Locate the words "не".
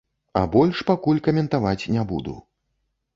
1.99-2.07